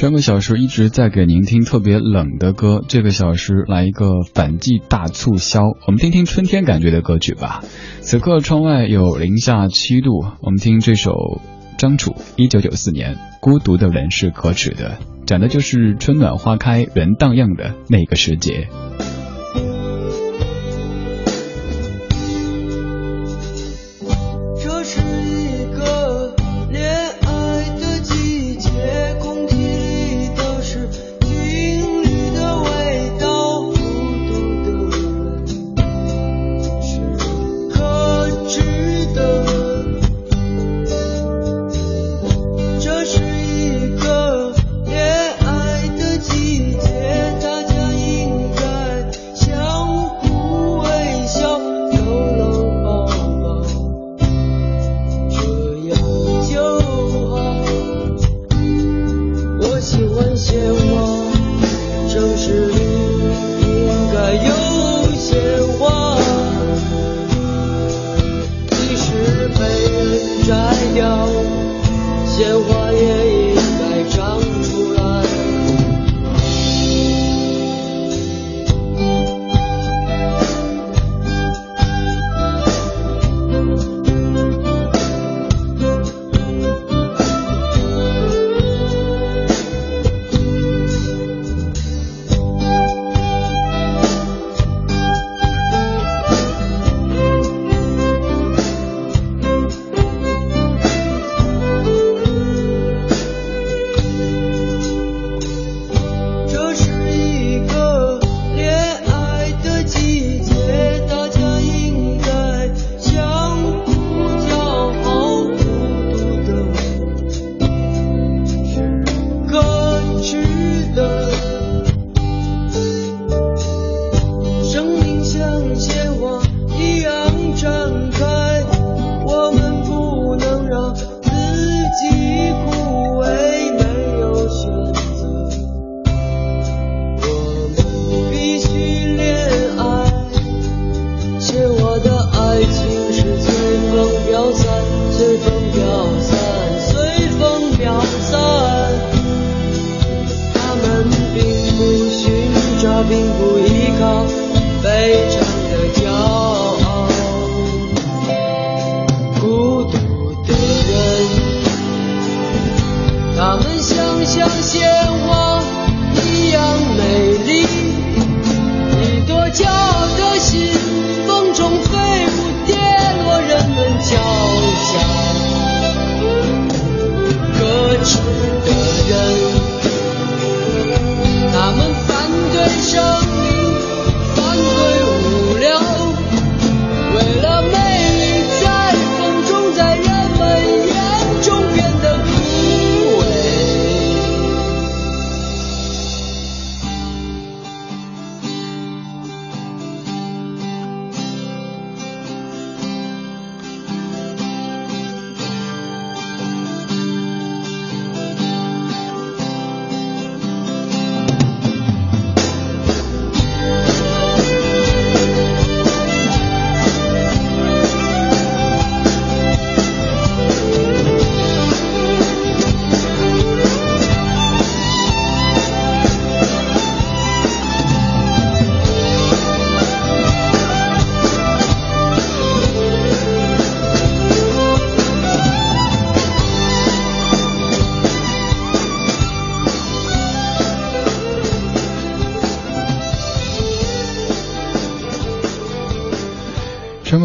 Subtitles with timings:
[0.00, 7.62] 上个小时一直在给您听特别冷的歌，这个小时来一个反季大促销，我们听听春天感觉的歌曲吧。
[8.00, 11.12] 此刻窗外有零下七度，我们听这首
[11.76, 14.96] 张楚一九九四年《孤独的人是可耻的》，
[15.26, 18.68] 讲的就是春暖花开人荡漾的那个时节。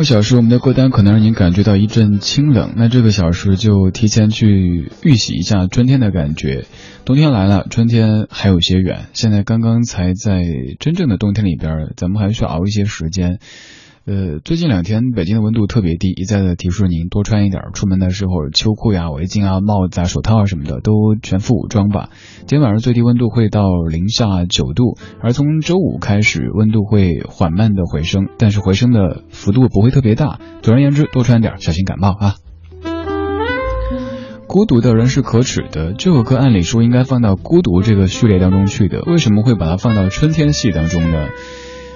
[0.05, 6.65] 小时我们的歌单可能让您感觉到一阵清冷，那这个小时就提前去预习一下春天的感觉。
[7.05, 10.43] 冬天来了，春天还有些远，现在刚刚才在
[10.79, 13.39] 真正的冬天里边，咱们还需要熬一些时间。
[14.07, 22.11] 呃，最近两天北京的温度特别低，一再的提示您多穿一点，出门的时候秋裤呀、围巾啊、帽子啊、手套啊什么的都全副武装吧。
[22.45, 30.39] 今天晚上最低温度会到零下九度，而从周五开始温度会缓慢的回升，但是回升的幅度不会特别大。
[30.61, 32.35] 总而言之，多穿点，小心感冒啊。
[34.45, 35.93] 孤独的人是可耻的。
[35.93, 41.29] 这首歌按理说应该放到孤独这个序列当中去的，为什么会把它放到春天系当中呢？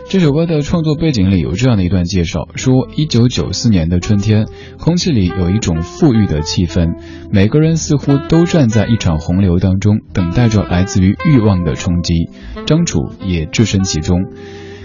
[0.09, 4.47] 这首歌的创作背景里有这样的一段介绍：说，一九九四年的春天，
[4.79, 6.95] 空气里有一种富裕的气氛，
[7.31, 12.31] 每个人似乎都站在一场洪流当中，等待着来自于欲望的冲击。
[12.65, 14.17] 张楚也置身其中，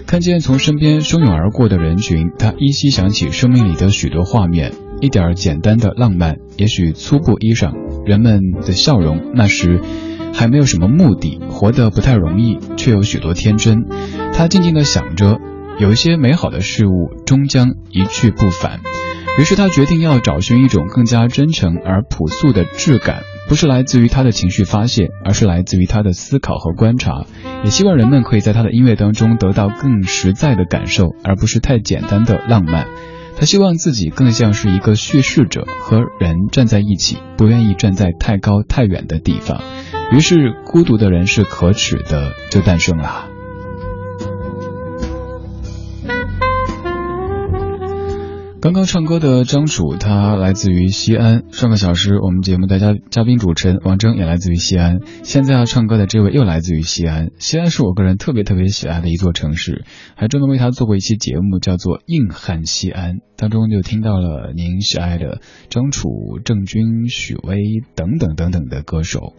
[0.05, 7.73] 看见从身边汹涌而过的人群，他依稀想起生命里的许多画面，一点简单的浪漫，也许粗布衣裳，
[8.05, 9.81] 人们的笑容，那时。
[10.37, 13.85] 还没有什么目的，活得不太容易，却有许多天真。
[14.37, 15.39] 他静静地想着，
[15.79, 18.81] 有一些美好的事物终将一去不返。
[19.39, 27.23] 于是他决定要找寻一种更加真诚而朴素的质感，不是来自于他的情绪发泄，而是来自于他的思考和观察。
[27.63, 32.87] 也希望人们可以在他的音乐当中得到更实在的感受，而不是太简单的浪漫。
[33.37, 39.61] 他希望自己更像是一个叙事者，和人站在一起，不愿意站在太高太远的地方。
[40.11, 43.29] 于是，孤独的人是可耻的，就诞生了。
[48.65, 51.43] 刚刚唱歌的张楚，他来自于西安。
[51.51, 55.01] 上个小时，我们节目的嘉嘉宾主持人王铮也来自于西安。
[55.21, 57.29] 现在要唱歌的这位又来自于西安。
[57.37, 59.85] 西安是我个人特别特别喜爱的一座城市，
[60.15, 66.09] 还专门为他做过一期节目，叫做《硬汉西安》，当中就听到了您喜爱的张楚、
[66.43, 67.59] 郑钧、许巍
[67.93, 69.33] 等等等等的歌手。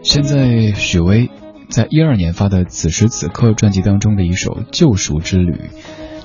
[0.00, 1.28] 现在，许巍
[1.68, 5.52] 在一二年发的《此时此刻》专辑当中的一首《救赎之旅》。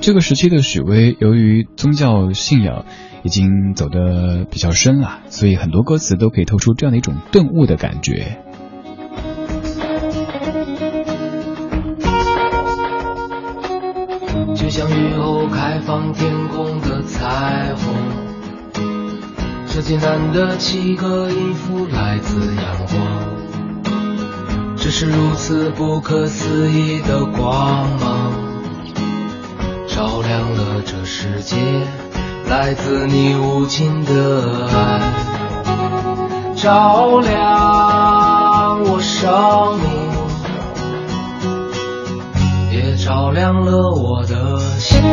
[0.01, 2.85] 这个时期的许巍，由于宗教信仰
[3.21, 8.39] 已经走得比较深了，所以很多歌词都可以透出这样的一种顿悟的感觉。
[14.55, 17.93] 就像雨后开放天空的彩虹，
[19.67, 22.97] 这简单的七个音符来自阳光。
[24.77, 28.48] 这是如此不可思议的光芒，
[29.99, 31.57] 照亮了这世界，
[32.47, 35.01] 来自你无尽的爱，
[36.55, 39.89] 照亮我生命，
[42.71, 45.03] 也照亮了我的心。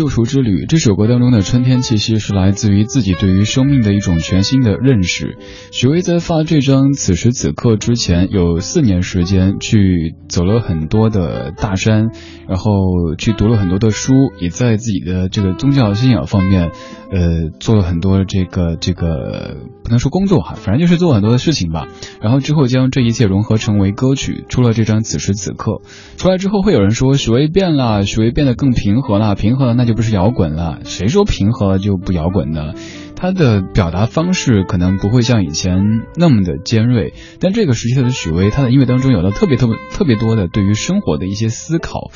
[0.00, 5.36] 救赎之旅这首歌当中的春天气息是来自于自己对于生命的一种全新的认识。
[5.72, 12.12] 许巍在发这张此时此刻之前，有四年时间去走了很多的大山，
[12.48, 12.72] 然后
[13.18, 16.70] 去读了很多的书，也在自己的这个宗教信仰方面，
[17.12, 21.88] 呃，做了很多这个这个不能说工作哈，反正就是做很多的事情吧。
[22.22, 25.82] 然后之后将这一切融合成为歌曲，出了这张此时此刻。
[26.16, 29.34] 出来之后会有人说许巍变了，许巍变得更平和了。
[29.34, 30.80] 平和了，那就不是摇滚了。
[30.84, 32.74] 谁说平和就不摇滚呢？
[33.20, 42.10] 他的表达方式可能不会像以前那么的尖锐，但这个时期的许巍，他的音乐当中有了特别特别特别多的对于生活的一些思考。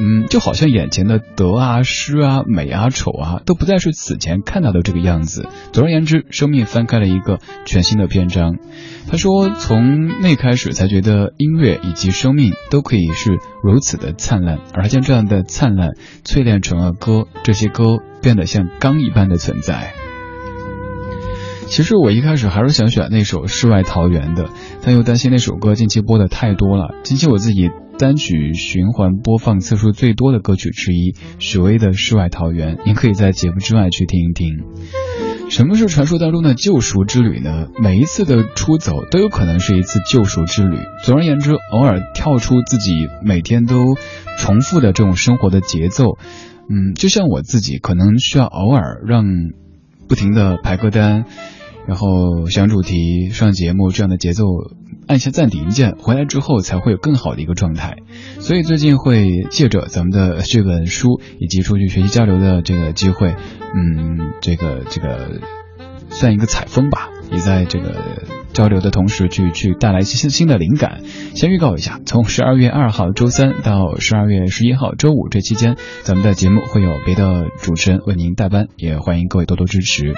[0.00, 5.48] 嗯，就好像眼前的得啊、失啊、美啊、丑啊，都不再是此前看到的这个样子。
[5.72, 8.56] 总而言之，生命翻开了一个全新的篇章。
[9.08, 15.90] 他说，从那开始才觉得音乐以及生命都可以是如此的灿烂，而他将这样的灿烂
[16.24, 19.94] 淬炼成了歌，这些歌变得像钢一般的存在。
[21.70, 24.48] 其实我一开始还是想选那首《世外桃源》的，
[24.82, 26.94] 但又担心那首歌近期播的太多了。
[27.04, 34.64] 近期我自己单曲循环播放次数最多的歌曲之一，许巍的《世外桃源》，您可以在节目之外去听一听。
[35.50, 37.68] 什么是传说当中的救赎之旅呢？
[37.80, 40.78] 每一次的出走都有可能是一次救赎之旅。
[41.04, 43.94] 总而言之，偶尔跳出自己每天都
[44.38, 46.18] 重复的这种生活的节奏，
[46.68, 49.24] 嗯，就像我自己可能需要偶尔让
[50.08, 51.24] 不停的排歌单。
[51.88, 54.44] 然后想主题、上节目这样的节奏，
[55.06, 57.96] 按下暂停键，回来之后才会有更好的一个状态。
[58.40, 63.34] 所以最近会借着咱们的这本书以及出去学习交流的这个机会，
[63.74, 65.40] 嗯，这个这个
[66.10, 68.37] 算一个采风吧，也在这个。
[68.52, 71.02] 交流的同时，去去带来一些新新的灵感。
[71.34, 80.14] 先预告一下，从十二月二号周三到十二月十一号周五这期间，咱们的节目会有别的主持人为您代班，也欢迎各位多多支持。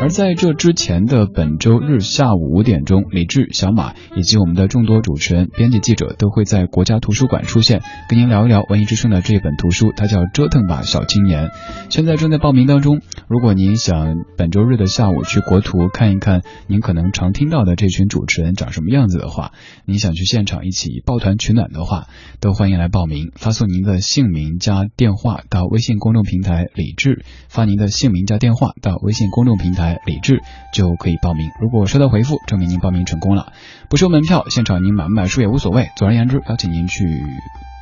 [0.00, 11.46] 而在这之前的本周日下午五点钟，李志、小马以及我们的众多主持人、编辑、记者都会在国家图书馆出现，跟您聊一聊文艺之声的这本图书，它叫《折腾吧小青年》，
[11.90, 13.00] 现在正在报名当中。
[13.28, 17.94] 如果您想本周日的下午去国图看一看，您可能常听到的这。
[17.94, 19.52] 群主持人长什么样子的话，
[19.84, 22.08] 你想去现场一起抱团取暖的话，
[22.40, 23.30] 都欢迎来报名。
[23.36, 31.50] 发送您的姓名加电话到微信公众平台李智，发您的姓名加电话到微信公众平台李智就可以报名。
[31.60, 33.52] 如果收到回复，证明您报名成功了。
[33.88, 35.90] 不收门票，现场您买不买书也无所谓。
[35.96, 37.04] 总而言之，邀请您去，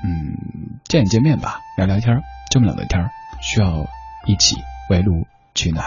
[0.05, 2.21] 嗯，见一见面吧，聊聊天。
[2.51, 3.09] 这么冷的天，
[3.41, 3.87] 需要
[4.27, 4.57] 一起
[4.91, 5.87] 围炉取暖。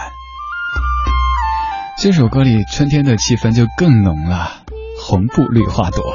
[1.98, 4.50] 这首歌里春天的气氛就更浓了，
[5.00, 6.02] 红布绿花朵。
[6.02, 6.12] 红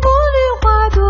[0.00, 1.02] 布绿花朵，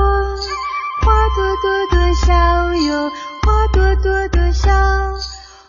[1.03, 2.33] 花朵朵朵笑
[2.75, 3.11] 哟，
[3.43, 4.71] 花朵朵朵笑。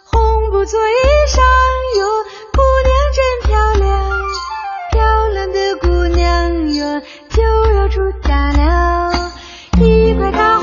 [0.06, 0.94] 红布做衣
[1.28, 1.42] 裳
[2.00, 2.08] 哟，
[2.54, 3.92] 姑娘真漂亮，
[4.94, 9.12] 漂亮的姑娘哟就要出嫁了，
[9.82, 10.63] 一块大红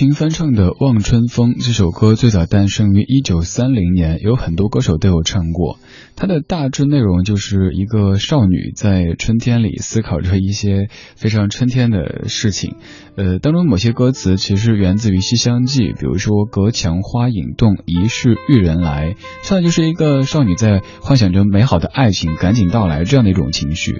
[0.00, 5.78] 齐秦翻唱的《望春风》这首歌最早诞生于一九三零年，有很多歌手都有唱过。
[6.16, 12.76] 它的大致内容就是一个少女在春天里思考着一些非常春天的事情。
[13.14, 23.96] 呃，当中某些歌词其实源自于《西厢记》，比如说“隔墙花影动，疑是玉人来”，唱的就是一个少女在幻想着美好的爱情赶紧到来这样的一种情绪。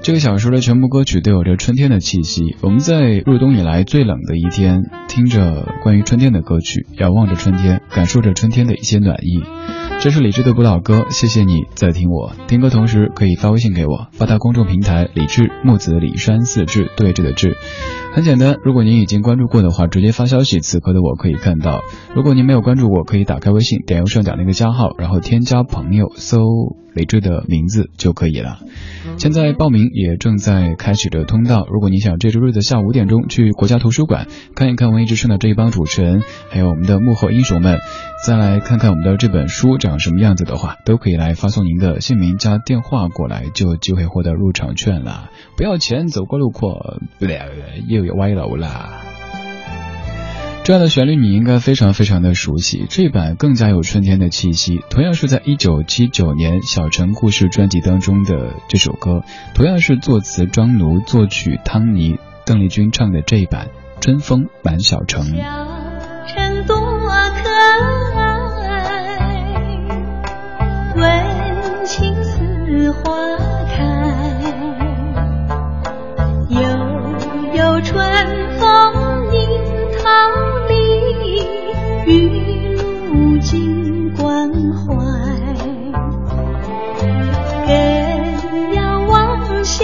[0.00, 2.56] 这个小说的全部歌曲都有着春天的气息。
[2.62, 9.42] 我们在入冬以来最冷的一天，听着关于春天的歌曲，遥望着春天，感受着春天的一些暖意。
[10.00, 17.56] 这是李志的古老歌，谢谢你在听我听歌同时可以发微信给我，发到公众平台李志木子李山四志对峙的志。
[18.14, 21.82] 很简单，如果您已经关注过的话，直接发消息，此刻的我可以看到；
[22.14, 26.40] 如果您没有关注我，可以打开微信，点右上角那个加号，然后添加朋友，搜
[26.94, 28.58] 李志的名字就可以了。
[29.18, 37.78] 现在报名也正在开启着通道，如果您想这周日的下午五点钟去国家图书馆看一看文艺之声的这一帮主持人，还有我们的幕后英雄们，
[38.26, 45.30] 再来看看我们的这本书长什么样子的话，都可以来发送您的姓名加电话过来，就有机会获得入场券了。
[45.56, 47.40] 不要钱，走过路过，不对，
[47.98, 49.02] 就有歪楼啦。
[50.62, 54.80] 这样的旋律你应该非常非常的熟悉，这版更加有春天的气息。
[54.88, 63.68] 同样是在一九七九年《小城故事》专辑当中的这首歌，同样是作词庄奴，作曲汤尼，邓丽君唱的这一版
[64.00, 64.78] 《春风满》。
[64.86, 65.34] 小城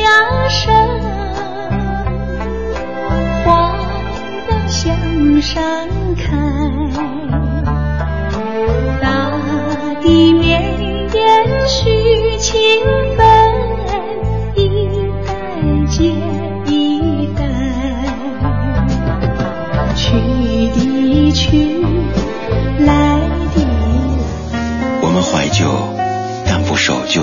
[0.04, 0.10] 下
[0.50, 1.00] 山。
[3.42, 4.94] 花儿向
[5.40, 5.54] 上
[6.18, 6.24] 开，
[9.00, 9.06] 大
[10.02, 10.62] 地绵
[11.10, 11.16] 延
[11.66, 12.52] 续情
[13.16, 13.24] 分，
[14.56, 14.60] 一
[15.24, 15.32] 代
[15.88, 16.12] 接
[16.66, 17.40] 一代，
[19.96, 20.02] 去
[20.68, 21.80] 的去，
[22.80, 22.92] 来
[23.54, 23.72] 的来。
[25.00, 25.64] 我们怀旧，
[26.46, 27.22] 但不守旧。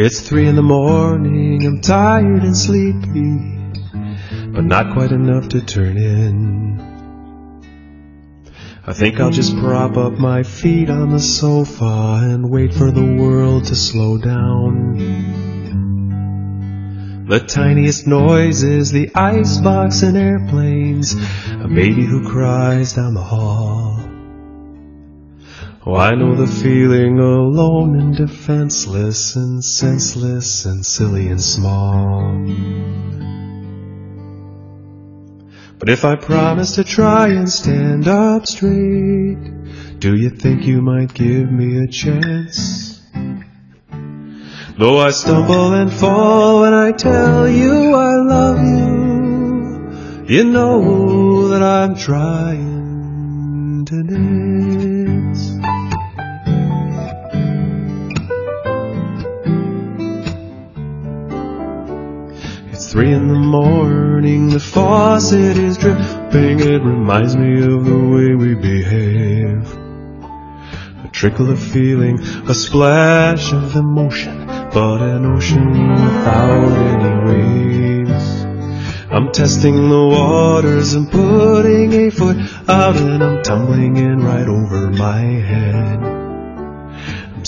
[0.00, 3.58] It's three in the morning, I'm tired and sleepy,
[4.52, 6.78] but not quite enough to turn in.
[8.86, 13.16] I think I'll just prop up my feet on the sofa and wait for the
[13.20, 14.94] world to slow down.
[17.28, 24.17] The tiniest noises, the icebox and airplanes, a baby who cries down the hall.
[25.90, 32.44] Oh, I know the feeling alone and defenseless and senseless and silly and small.
[35.78, 39.38] But if I promise to try and stand up straight,
[39.98, 43.00] do you think you might give me a chance?
[44.76, 51.62] Though I stumble and fall when I tell you I love you, you know that
[51.62, 54.02] I'm trying to
[62.90, 68.54] three in the morning, the faucet is dripping, it reminds me of the way we
[68.54, 69.70] behave.
[71.04, 78.42] A trickle of feeling, a splash of emotion, but an ocean without any waves.
[79.10, 84.90] I'm testing the waters and putting a foot out and I'm tumbling in right over
[84.90, 86.17] my head.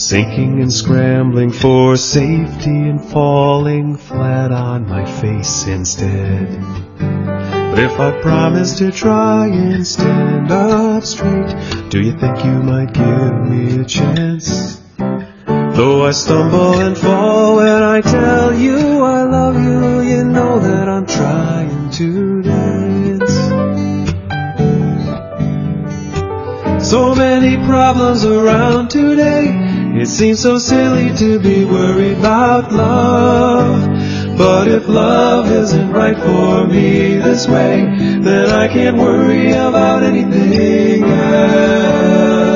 [0.00, 6.58] Sinking and scrambling for safety and falling flat on my face instead.
[6.98, 11.54] But if I promise to try and stand up straight,
[11.90, 14.80] do you think you might give me a chance?
[14.96, 20.88] Though I stumble and fall when I tell you I love you, you know that
[20.88, 23.34] I'm trying to dance.
[26.88, 29.69] So many problems around today.
[29.92, 34.38] It seems so silly to be worried about love.
[34.38, 37.84] But if love isn't right for me this way,
[38.20, 42.49] then I can't worry about anything else.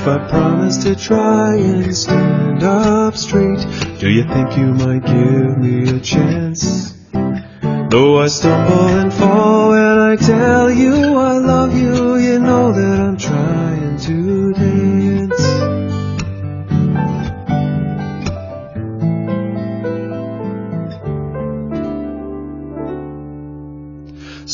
[0.00, 3.60] If I promise to try and stand up straight,
[3.98, 6.94] do you think you might give me a chance?
[7.12, 12.98] Though I stumble and fall and I tell you I love you, you know that
[12.98, 13.18] I'm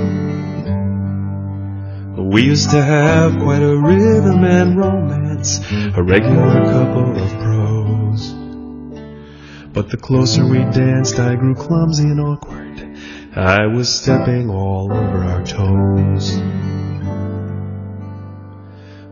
[2.32, 5.58] We used to have quite a rhythm and romance,
[5.96, 8.34] a regular couple of pros.
[9.72, 12.89] But the closer we danced, I grew clumsy and awkward.
[13.36, 16.36] I was stepping all over our toes.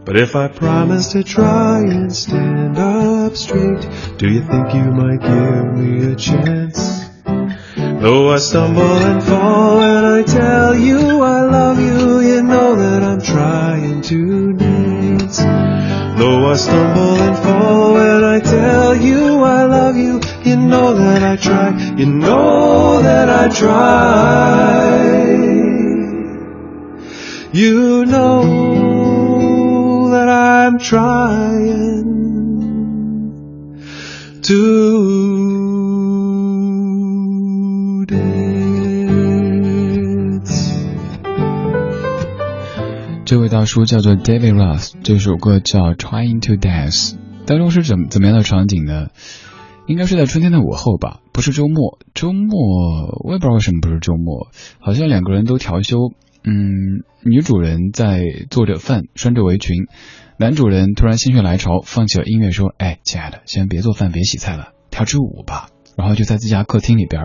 [0.05, 5.21] But if I promise to try and stand up straight, do you think you might
[5.21, 7.09] give me a chance?
[7.77, 13.05] Though I stumble and fall and I tell you I love you, you know that
[13.05, 15.39] I'm trying to dance.
[15.39, 19.38] Though I stumble and fall when I tell you
[20.48, 25.04] you, you know that I try, you know that I try.
[27.56, 28.42] You know
[30.10, 32.04] that I'm trying
[34.42, 34.54] to
[38.08, 38.44] dance.
[43.26, 47.14] 这位大叔叫做 David Ross，这首歌叫《Trying to Dance》，
[47.46, 49.10] 当中是怎怎么样的场景呢？
[49.89, 51.99] 应该是在春天的午后吧，不是周末。
[52.15, 54.49] 周末我也不知道为什么不是周末，
[54.79, 55.97] 好像两个人都调休。
[56.45, 59.87] 嗯，女主人在做着饭，拴着围裙，
[60.39, 67.23] 男主人突然心血来潮，放起了音乐，说：“哎，亲爱的，先别做饭，别洗菜了，跳支舞吧。”然后就在自家客厅里边，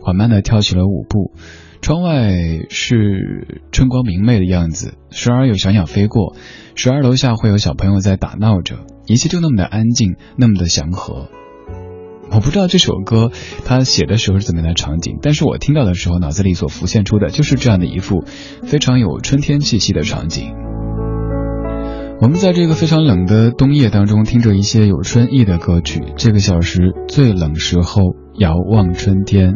[0.00, 1.34] 缓慢的跳起了舞步。
[1.82, 2.32] 窗外
[2.70, 6.34] 是春光明媚的样子，时而有小鸟飞过，
[6.74, 11.28] 时而楼下会有小朋友在打闹着，一切就那么的安静，那么的祥和。
[12.30, 13.30] 我不知道这首歌
[13.64, 18.24] 他写的时候是怎么样的场景，但是我听到的时候，脑子里所浮现出的就是这样的一幅
[18.64, 20.52] 非常有春天气息的场景。
[22.20, 26.02] 我们在这个非常冷的冬夜当中，听着一些有春意的歌曲。
[26.16, 28.02] 这个小时最冷时候，
[28.38, 29.54] 遥望春天。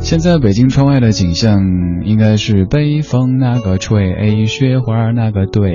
[0.00, 1.60] 现在北京窗外的景象
[2.04, 5.70] 应该是北风那个吹，雪花那个对，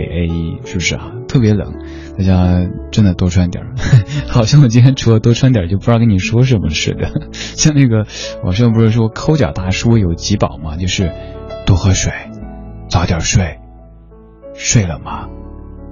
[0.65, 1.13] 是不是啊？
[1.29, 1.73] 特别冷，
[2.19, 3.75] 大家真的多穿点儿。
[4.27, 7.31] 好像我今天除了多穿点儿，就不知道跟你说什么似的。
[7.31, 8.05] 像那个
[8.43, 10.75] 网上不是说抠脚大叔有几宝吗？
[10.75, 11.13] 就是
[11.65, 12.11] 多喝水，
[12.89, 13.59] 早点睡，
[14.53, 15.27] 睡了吗？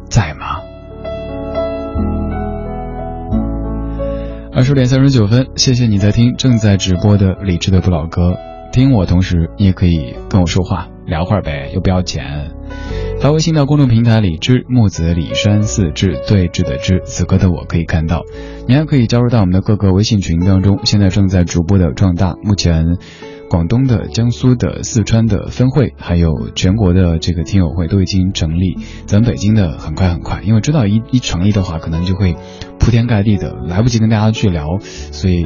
[0.09, 0.59] 在吗？
[4.53, 8.35] 二十点三十九分，谢谢你在听正在直播的理智的不老歌。
[8.73, 12.51] 听我同时，你也可以跟我说话，聊会儿呗，又不要钱。
[13.19, 18.23] 发微信到公众平台里之木子李山四志对峙的志，此刻的我可以看到。
[18.67, 22.97] 你还可以加入到我们的各个微信群当中，现在正在逐步的壮大，目前。
[23.49, 28.77] 广东的、江苏的、四川的分会，还有全国的这个听友会都已经成立。
[29.05, 32.35] 咱北京的很快很快，因为知道一一成立的话，可能就会
[32.77, 35.45] 铺天盖地的，来不及跟大家去聊，所以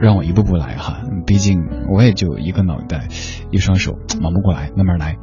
[0.00, 1.02] 让我一步步来哈。
[1.26, 3.08] 毕竟我也就一个脑袋，
[3.50, 5.16] 一双手，忙不过来，慢慢来。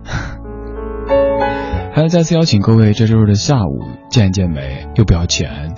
[1.93, 5.73] 还要再次邀请各位，这周日的下午见一见美，又不要钱，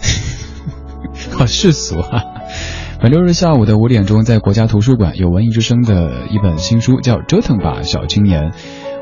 [1.32, 2.24] 好世俗啊！
[3.02, 8.52] 本周日下午的五点钟，在国家图书馆有文艺之声的一本新书，叫《折腾吧，小青年》。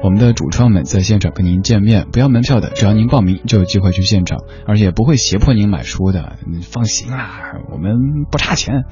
[0.08, 7.42] 我们的主创们在现场跟您见面，不要门票的，只要您报名就有机会去现场，而且不会胁迫您买书的，你放心啦，
[7.74, 7.92] 我们
[8.32, 8.86] 不差钱。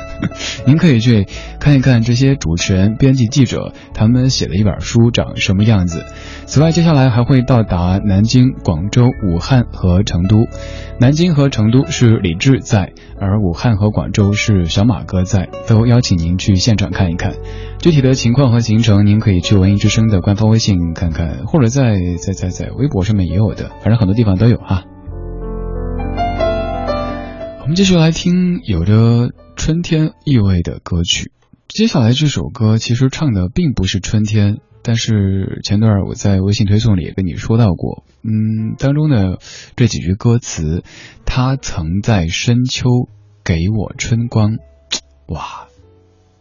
[0.68, 1.26] 您可以去
[1.60, 6.04] 看一看这些主持人、编辑、记者他们写的一本书长什么样子。
[6.44, 10.44] 此外，接下来还会到达南京、广州、武汉和成都。
[11.00, 17.32] 南京和成都是李志在，而武汉和广州是小马哥在，都邀请您去现场看一看。
[17.78, 20.49] 具体的情况和行程，您可以去文艺之声的官方。
[20.50, 24.84] 微信看看，或者在在在在微博上面也有的，反正很多地方都有哈。
[27.60, 31.30] 我们继续来听有着春天意味的歌曲。
[31.68, 39.38] 接下来这首歌其实唱的并不是春天，但是前段我在微信推送里也跟你说到过，嗯，当中的
[39.76, 40.82] 这几句歌词，
[41.24, 42.88] 他曾在深秋
[43.44, 44.56] 给我春光，
[45.28, 45.68] 哇，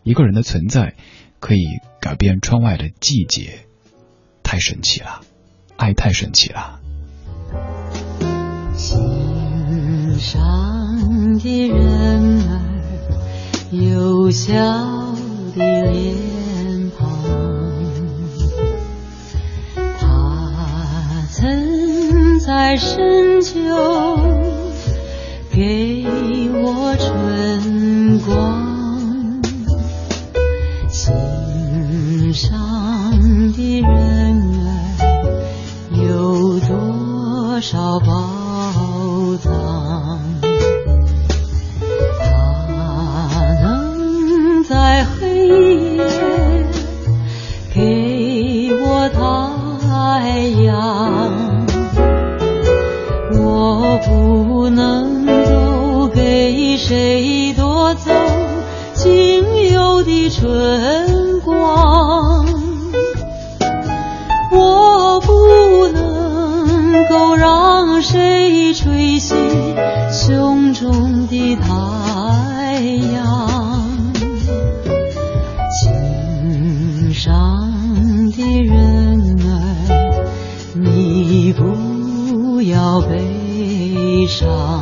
[0.01, 0.95] 一个人的存在
[1.39, 1.63] 可以
[2.01, 3.67] 改变窗外的季节，
[4.51, 5.21] 太神奇了，
[5.77, 6.79] 爱太神奇了。
[8.75, 12.59] 心上的人儿
[13.69, 14.55] 有笑。
[15.55, 17.05] 的脸庞，
[19.99, 23.55] 他曾在深秋
[25.51, 26.05] 给
[26.53, 29.41] 我春光，
[30.89, 31.11] 心
[32.33, 33.08] 上
[33.59, 33.91] 的人
[34.65, 34.71] 儿
[35.91, 38.07] 有多少宝
[39.43, 39.51] 藏？
[42.21, 42.23] 他
[43.61, 45.47] 能在黑
[45.97, 46.07] 夜
[47.73, 51.67] 给我太阳，
[53.33, 58.09] 我不能够给谁夺走
[58.93, 61.08] 仅有的春
[70.29, 72.81] 胸中的太
[73.13, 73.49] 阳
[75.71, 80.27] 心上的人儿
[80.75, 84.78] 你不要悲伤。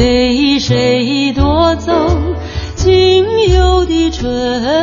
[0.00, 1.92] 被谁夺走
[2.74, 4.79] 仅有的春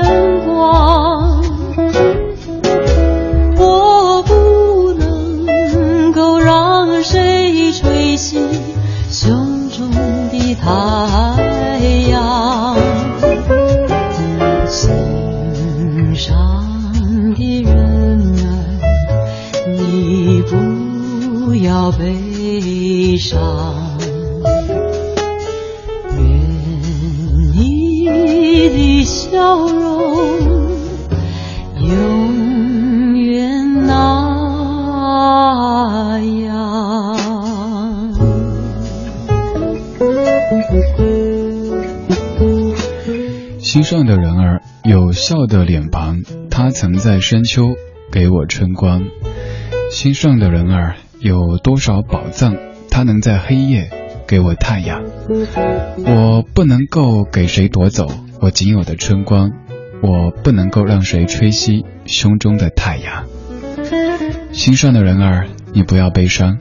[43.77, 47.75] 心上的人儿有笑的脸庞，他曾在深秋
[48.11, 49.03] 给我春光。
[49.91, 52.57] 心上的人儿有多少宝藏，
[52.89, 53.91] 他能在黑夜
[54.27, 55.03] 给我太阳。
[56.07, 58.07] 我不能够给谁夺走
[58.41, 59.51] 我仅有的春光，
[60.01, 63.25] 我不能够让谁吹熄胸中的太阳。
[64.53, 66.57] 心上的人儿，你不要悲伤，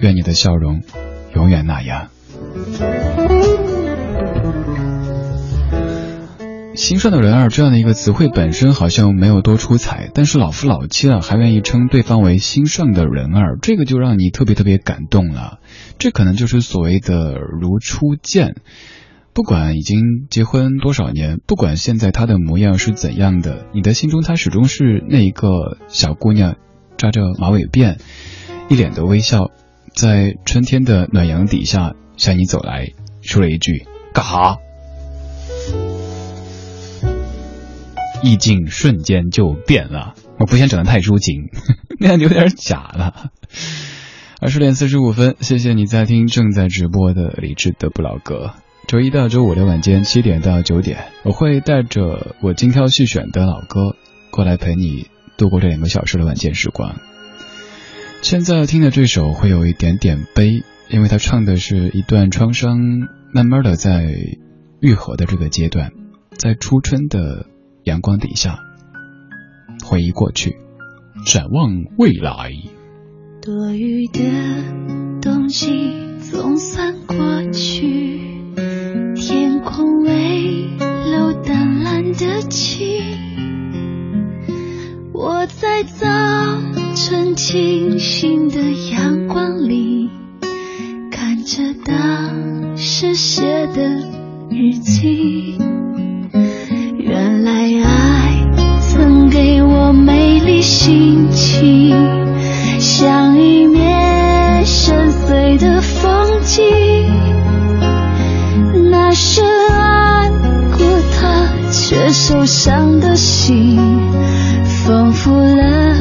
[0.00, 0.80] 愿你的笑容
[1.32, 2.08] 永远那样。
[6.76, 15.58] 心上的人儿这样的一个词汇本身好像没有多出彩，但是老夫老妻了还愿意称对方为心上的人儿，这个就让你特别特别感动了。
[15.98, 18.56] 这可能就是所谓的如初见。
[19.32, 25.48] 不管已经结婚多少年，不管现在她的模样是怎样的，你的心中她始终是那一个
[25.88, 26.56] 小姑娘，
[26.98, 27.96] 扎着马尾辫，
[28.68, 29.50] 一脸的微笑，
[29.94, 32.90] 在春天的暖阳底下向你走来，
[33.22, 34.56] 说了一句干哈？
[38.26, 41.44] 意境瞬间就变了，我不想整得太抒情，
[42.00, 43.30] 那样有点假了。
[44.40, 48.50] 二十点四十五分，谢谢你在听正在直播的理智的不老歌。
[48.88, 53.94] 周一到周五的晚间七点到九点，我会带着我精挑细选的老歌
[54.32, 55.06] 过来陪你
[55.36, 56.96] 度过这两个小时的晚间时光。
[58.22, 62.78] 现在听的这首会有一点点悲，因为他唱的是一段创伤
[63.32, 64.04] 慢慢的在
[64.80, 65.92] 愈合的这个阶段，
[66.36, 67.46] 在初春的
[67.86, 68.58] 阳光底下，
[69.84, 70.56] 回忆过去，
[71.24, 72.50] 展望未来。
[73.40, 74.18] 多余的
[75.22, 77.16] 冬季总算过
[77.52, 78.20] 去，
[79.14, 80.66] 天空微
[81.12, 83.04] 露淡蓝的晴。
[85.12, 86.08] 我在早
[86.96, 88.56] 晨清新的
[88.90, 90.10] 阳光里，
[91.12, 94.00] 看着当时写的
[94.50, 95.56] 日记。
[97.36, 97.52] 原来
[97.84, 98.32] 爱
[98.80, 101.94] 曾给我美丽心情。
[102.80, 106.64] 像一面深邃的风景，
[108.90, 110.30] 那深爱
[110.78, 113.78] 过他却受伤的心，
[114.64, 115.94] 丰富了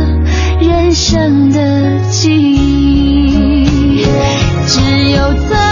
[0.62, 4.06] 人生的记忆。
[4.68, 4.80] 只
[5.12, 5.64] 有在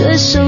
[0.00, 0.47] 这首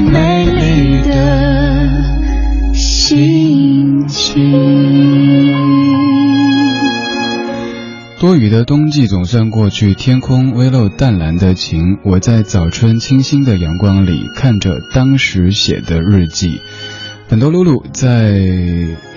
[0.00, 4.52] 美丽的心情。
[8.18, 11.98] 多雨的冬季总算过去，天空微露淡蓝的晴。
[12.04, 16.60] 我在早春清新的阳光里，看着当时写的日记。
[17.32, 18.30] 很多露露在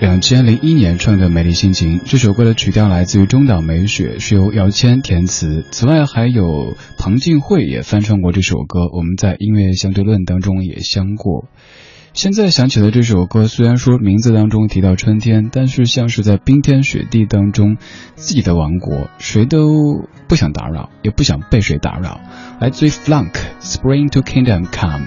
[0.00, 5.66] 两千零一年唱的《美丽心情》这首歌的曲调来自于中岛美雪，是由姚谦填词。
[5.70, 11.44] 此外，还有彭靖惠也翻唱过这首歌，我们在音乐相对论当中也相过。
[12.14, 17.76] 现在想起了这首歌，虽然说名字当中提到春天，但是像是在冰天雪地当中，
[18.14, 22.22] 自己的王国，谁都不想打扰，也不想被谁打扰。
[22.62, 25.04] 来自于 Flunk，Spring to Kingdom Come。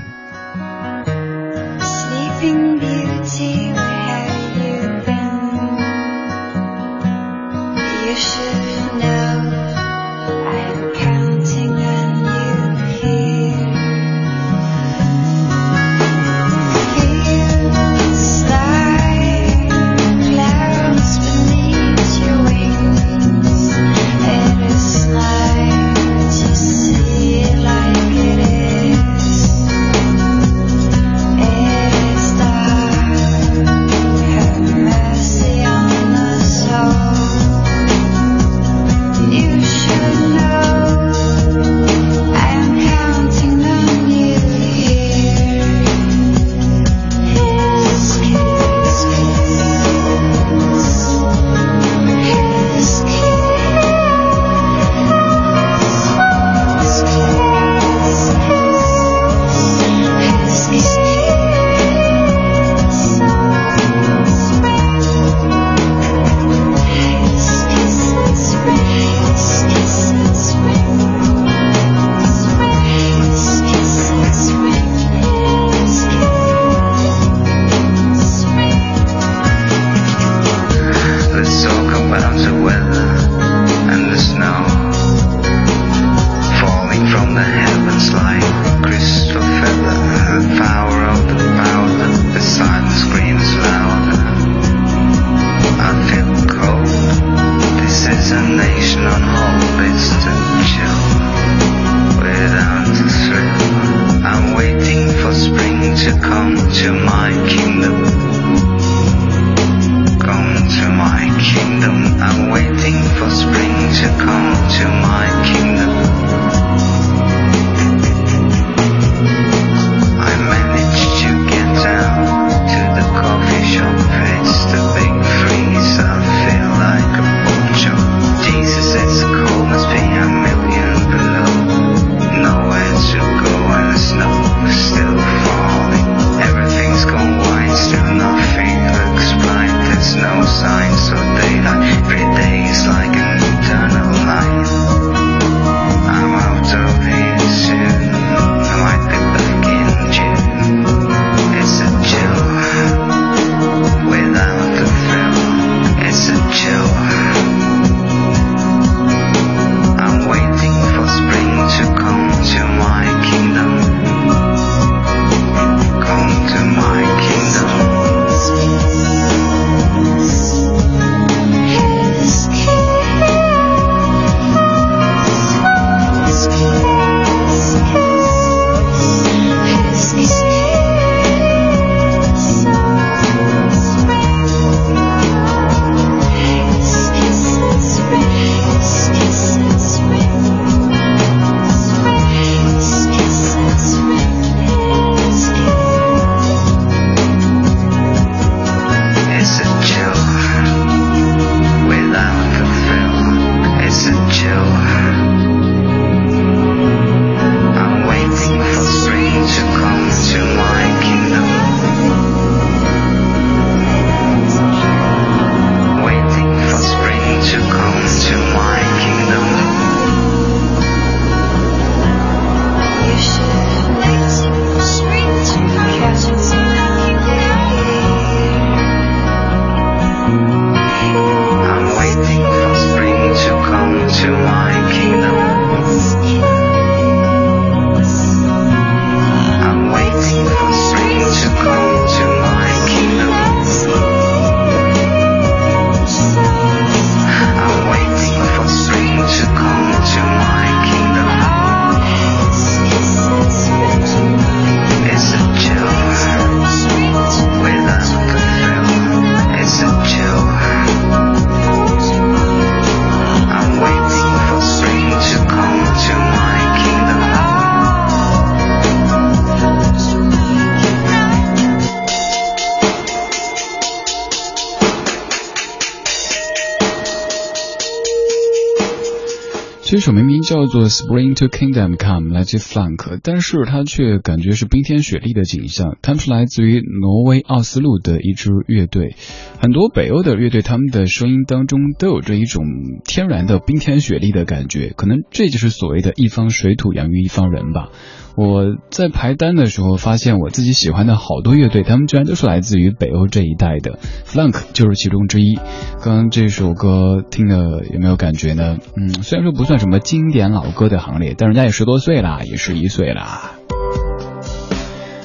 [280.50, 286.00] 叫做《Spring to Kingdom Come》，来自 Flank，但是它却感觉是冰天雪地的景象。
[286.02, 289.16] 他们是来自于挪威奥斯陆的一支乐队，
[289.62, 292.64] 很多北欧的乐队，他们的声音当中都有着一种
[293.05, 297.89] 天然的冰天雪地的感觉，可能这就是所谓的一方水土养育一方人吧。
[298.38, 305.55] 我在排单的时候发现，我自己喜欢的好多乐队，他们居然都是来自于北欧这一带的，Flank 就是其中之一。
[306.01, 308.78] 刚刚这首歌听的有没有感觉呢？
[308.95, 313.59] 嗯，虽然说不算什么经典老歌的行列，但人家也十多岁啦，也十一岁啦。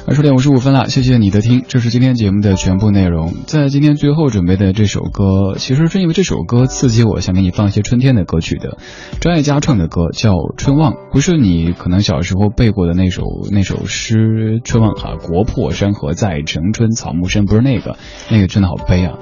[0.07, 3.33] 二十点五十五分了，谢谢你的听，这是今天节目的全部内容。
[3.47, 8.77] 在今天最后准备的这首歌，其实是因为这首歌刺激我想给你放一些春天的歌曲的。
[9.21, 17.97] 张艾嘉唱的歌叫《春望》，不是你可能小时候背过的那首那首诗《春望》哈，国破山河在，城春草木深，不是那个，
[18.31, 19.15] 那个真的好悲啊。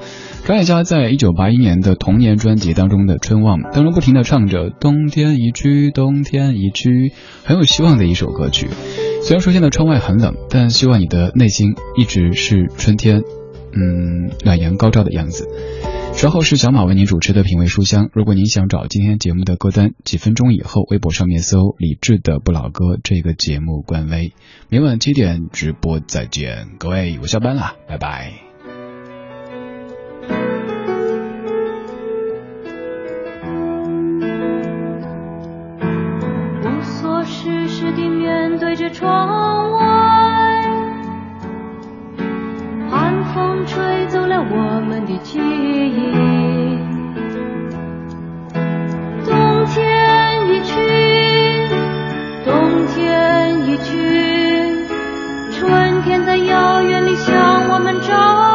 [0.47, 7.13] 张艾嘉在一九八一年的童年专辑当中的《春望》当中不停的唱着“冬天一去，冬天一去”，
[7.47, 8.67] 很有希望的一首歌曲。
[9.25, 13.23] 虽然说现在窗外很冷，但希望你的内心一直是春天，
[13.73, 15.49] 嗯，暖阳高照的样子。
[16.13, 18.11] 稍后是小马为您主持的品味书香。
[18.13, 24.35] 如果您想找今天节目的歌单，几分钟以后微博上面搜“李志的不老歌”这个节目官微，
[24.69, 28.52] 明晚七点直播再见，各位，我下班了，拜拜。
[38.73, 39.83] 对着窗外，
[42.91, 46.79] 寒风吹走了我们的记忆。
[49.27, 50.73] 冬天已去，
[52.47, 54.87] 冬天已去，
[55.53, 58.52] 春天在遥远里向我们招。